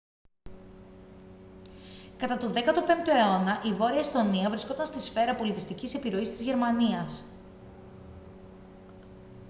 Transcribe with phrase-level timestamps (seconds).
[2.17, 2.55] κατά τον 15ο
[3.07, 7.23] αιώνα η βόρεια εσθονία βρισκόταν στη σφαίρα πολιτιστικής επιρροής της γερμανίας